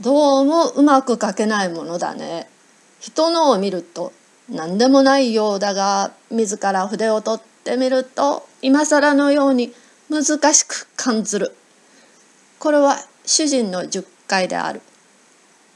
[0.00, 2.48] どうもうまく書けないものだね。
[3.00, 4.12] 人のを見ると
[4.48, 9.72] 何でもないようだが自ら筆を取ってみると今更のように
[10.08, 11.54] 難しく感ずる。
[12.60, 14.82] これは主人の十回である。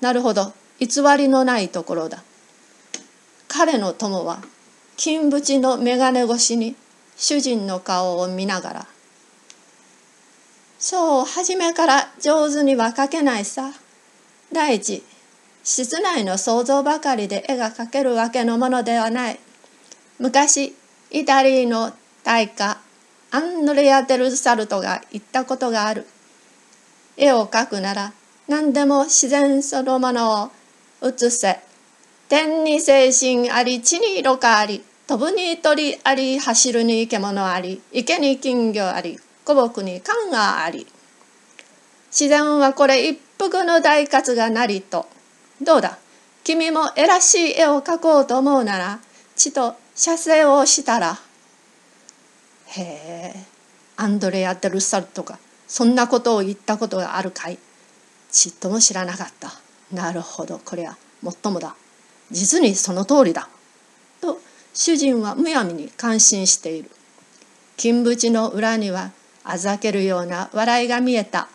[0.00, 2.22] なるほど偽りのないところだ。
[3.48, 4.42] 彼の友は
[4.96, 6.74] 金縁の眼鏡越しに
[7.16, 8.86] 主人の顔を見ながら
[10.78, 13.72] 「そう初めから上手には描けないさ。
[14.52, 15.02] 第一
[15.64, 19.38] 室内の想像ばかりで絵が描けるわけのものではない。
[20.18, 20.74] 昔
[21.10, 21.92] イタリーの
[22.24, 22.78] 大家
[23.30, 26.06] アンドレア・デル・サルトが言ったことがある。
[27.16, 28.12] 絵を描くなら
[28.48, 30.50] 何でも自然そのものを
[31.00, 31.60] 写せ。
[32.28, 40.88] 天に精神あり地に色かあり飛ぶに鳥あり走るに獣あり池に金魚あり古木に缶があり
[42.10, 45.06] 自然はこれ一服の大活がなりと。
[45.62, 45.98] どうだ？
[46.44, 49.00] 君もえらしい絵を描こうと思うなら
[49.34, 51.18] ちと写生をしたら。
[52.66, 53.34] へえ。
[53.96, 57.58] アンドレア・デルサルトがそんなことを言ったことがあるかい？
[58.30, 59.52] ちっとも知らなかった。
[59.92, 60.60] なるほど。
[60.64, 61.74] これはもっともだ。
[62.30, 63.48] 実にその通りだ。
[64.20, 64.38] と
[64.74, 66.90] 主人はむやみに感心している。
[67.76, 69.12] 金縁の裏には
[69.44, 71.48] あざけるような笑いが見えた。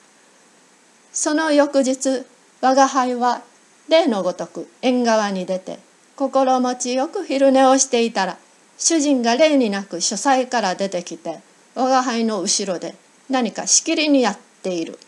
[1.14, 2.26] その翌日
[2.62, 3.42] 我が輩は
[3.90, 5.80] 例のごとく縁側に出て
[6.16, 8.38] 心持ちよく昼寝をしていたら
[8.78, 11.42] 主人が例になく書斎から出てきて
[11.76, 12.96] 我が輩の後ろで
[13.30, 15.00] 何かしきりにやっている。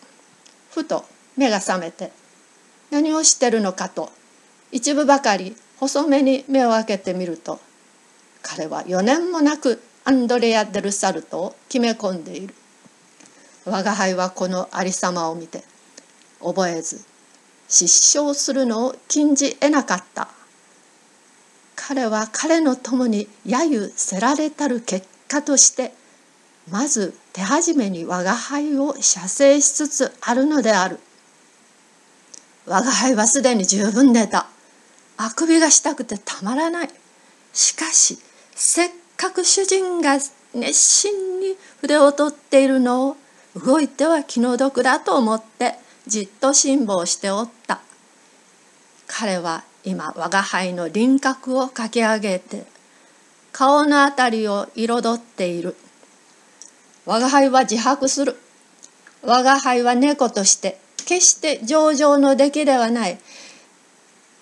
[0.72, 1.06] ふと
[1.38, 2.12] 目が覚めて
[2.90, 4.10] 何をしてるのかと
[4.72, 7.60] 一部ばかり細めに目を開けてみると
[8.42, 12.54] 彼は4年もなくアンドレア・デル・サルトを決め込んでいる。
[13.66, 15.64] 我が輩はこのありさまを見て
[16.44, 17.04] 覚えず
[17.68, 20.28] 失笑するのを禁じ得なかった。
[21.76, 25.92] 彼は彼の友に揶揄せられたる結果として
[26.70, 31.00] まず手始めに我が輩を射精しつつあるのである。
[32.66, 34.48] 我が輩はすでに十分出た。
[35.18, 36.90] あくびがしたくてたまらない。
[37.54, 38.18] しかし
[38.56, 40.18] せっかく主人が
[40.54, 43.18] 熱心に筆を取っているのを
[43.56, 47.80] 動いては気の毒だと思ってじっと辛抱しておった。
[49.08, 52.66] 彼は今我が輩の輪郭をかき上げて
[53.52, 55.76] 顔のあたりを彩っている。
[57.06, 58.36] 我が輩は自白する。
[59.22, 63.20] 我が輩は猫として決して上々の出来ではない。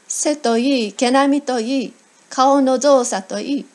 [0.07, 1.93] 背といい毛並みといい
[2.29, 3.65] 顔の造作といい。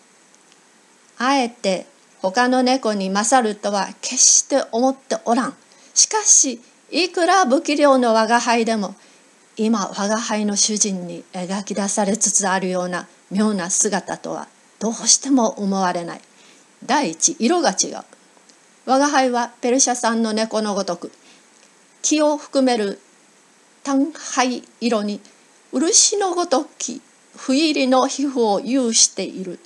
[1.18, 1.86] あえて
[2.20, 5.56] 他の猫に勝るとは決して思っておらん。
[5.94, 6.60] しかし
[6.90, 8.94] いくら不器量の我が輩でも
[9.56, 14.46] 今我が輩の主人に描き出されつつあるような妙な姿とは
[14.78, 16.20] どうしても思われない。
[16.84, 18.04] 第一色が違う。
[18.84, 21.10] 我が輩はペルシャ産の猫のごとく
[22.02, 23.00] 気を含める
[23.82, 25.20] 単灰色に
[25.72, 27.00] 漆のごとき
[27.36, 29.58] 不入りの皮膚を有している。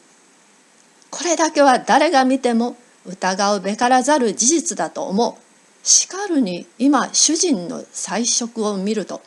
[1.10, 5.50] これだけは誰が見ても疑うべからざる事実だと思う。
[5.83, 9.23] しかるに今主人の彩色を見ると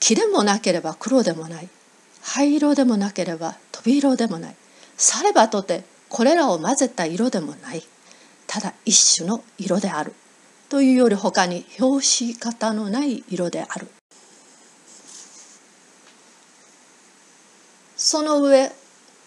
[0.00, 1.68] 黄でもなければ黒でもない
[2.22, 4.56] 灰色でもなければ飛び色でもない
[4.96, 7.82] さればとてこれらを混ぜた色でもない
[8.46, 10.14] ただ一種の色である
[10.68, 13.86] というより他に表し方のない色である。
[17.96, 18.68] その上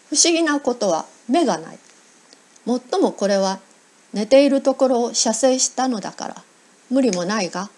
[0.09, 1.79] 不思議なことは目がない。
[2.65, 3.59] もっともこれは
[4.13, 6.43] 寝ているところを射精したのだから。
[6.89, 7.69] 無理もないが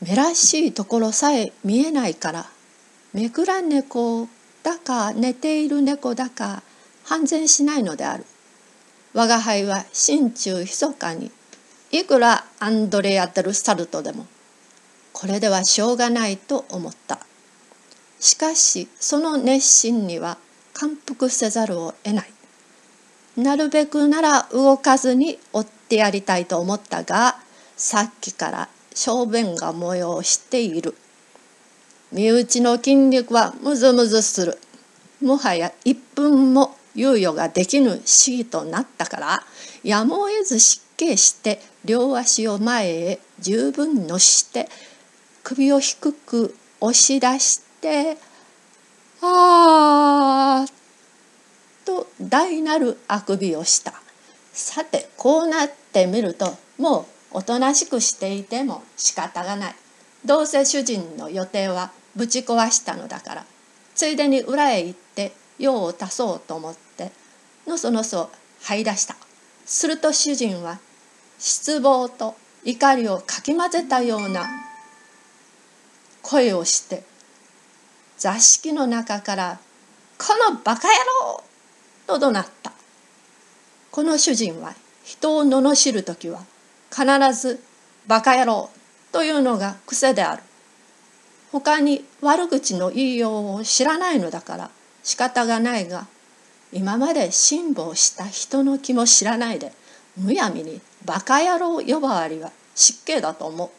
[0.00, 2.46] 目らしいところさえ見えないから。
[3.12, 4.26] めくら猫
[4.62, 6.62] だか寝ている猫だか
[7.04, 8.24] 判然しないのである。
[9.12, 11.30] 我が輩は心中密かに
[11.90, 14.26] いくらアンドレア・デル・サルトでも
[15.12, 17.20] これではしょうがないと思った。
[18.18, 20.38] しかしその熱心には
[20.72, 22.32] 感服せざるを得ない。
[23.36, 27.36] なるべくなら動かずに追ってやりたいと思ったが
[27.76, 30.94] さっきから小便が催している。
[32.12, 34.58] 身内の筋肉はムズムズする。
[35.22, 39.42] もはや1分も猶予ができぬ市議となったから
[39.82, 44.68] やむを得ず失敬して両足を前へ十分のして
[45.42, 48.18] 首を低く押し出して
[49.22, 50.72] 「ああ」
[52.32, 53.92] 大なるあくびをした。
[54.54, 56.46] さてこうなってみると
[56.78, 57.00] も
[57.34, 59.74] うおとなしくしていても仕方がない。
[60.24, 63.44] どうせ主人の予定はぶち壊したのだから。
[63.94, 67.12] ついでに裏へ行って用を足そうと思って
[67.66, 68.30] のそのそ
[68.62, 69.14] 這い出した。
[69.66, 70.78] すると主人は
[71.38, 72.34] 失望と
[72.64, 74.46] 怒りをかき混ぜたような
[76.22, 77.02] 声をして
[78.16, 79.58] 座敷の中から
[80.16, 80.94] 「このバカ野
[81.26, 81.44] 郎!」
[82.06, 82.72] と怒鳴った
[83.90, 86.40] この主人は人を罵る時は
[86.90, 87.04] 必
[87.38, 87.62] ず
[88.06, 88.70] 「バカ野郎!」
[89.12, 90.42] というのが癖である
[91.50, 94.70] 他に悪口の言いようを知らないのだから
[95.02, 96.06] 仕方がないが
[96.72, 99.72] 今まで辛抱した人の気も知らないで
[100.16, 103.70] むやみに「バカ野郎」呼ばわりは失敬だと思う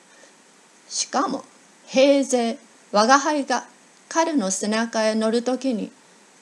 [0.92, 1.44] しかも
[1.88, 2.60] 平勢
[2.92, 3.66] 我が輩が
[4.08, 5.92] 彼の背中へ乗る時に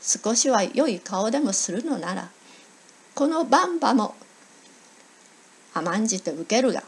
[0.01, 2.29] 少しは良い顔でもするのなら
[3.13, 4.15] このバンバも
[5.73, 6.83] 甘んじて受けるが。